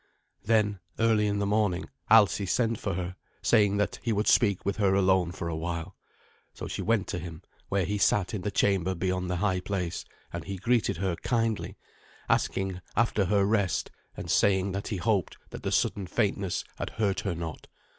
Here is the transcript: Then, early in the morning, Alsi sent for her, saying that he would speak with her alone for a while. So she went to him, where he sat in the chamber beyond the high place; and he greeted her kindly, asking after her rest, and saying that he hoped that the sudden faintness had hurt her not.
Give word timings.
Then, 0.45 0.79
early 0.97 1.27
in 1.27 1.37
the 1.37 1.45
morning, 1.45 1.87
Alsi 2.09 2.47
sent 2.47 2.79
for 2.79 2.95
her, 2.95 3.15
saying 3.43 3.77
that 3.77 3.99
he 4.01 4.11
would 4.11 4.25
speak 4.25 4.65
with 4.65 4.77
her 4.77 4.95
alone 4.95 5.31
for 5.31 5.47
a 5.47 5.55
while. 5.55 5.95
So 6.55 6.67
she 6.67 6.81
went 6.81 7.07
to 7.09 7.19
him, 7.19 7.43
where 7.69 7.85
he 7.85 7.99
sat 7.99 8.33
in 8.33 8.41
the 8.41 8.49
chamber 8.49 8.95
beyond 8.95 9.29
the 9.29 9.35
high 9.35 9.59
place; 9.59 10.03
and 10.33 10.43
he 10.43 10.57
greeted 10.57 10.97
her 10.97 11.15
kindly, 11.17 11.77
asking 12.27 12.81
after 12.95 13.25
her 13.25 13.45
rest, 13.45 13.91
and 14.17 14.31
saying 14.31 14.71
that 14.71 14.87
he 14.87 14.97
hoped 14.97 15.37
that 15.51 15.61
the 15.61 15.71
sudden 15.71 16.07
faintness 16.07 16.63
had 16.79 16.89
hurt 16.97 17.19
her 17.19 17.35
not. 17.35 17.67